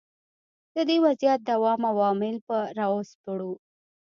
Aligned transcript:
د 0.75 0.77
دې 0.89 0.97
وضعیت 1.05 1.39
دوام 1.49 1.81
او 1.89 1.93
عوامل 1.97 2.35
به 2.47 2.57
را 2.77 2.87
وسپړو. 2.93 3.53